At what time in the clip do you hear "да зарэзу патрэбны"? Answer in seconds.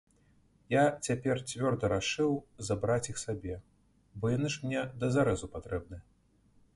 5.05-5.97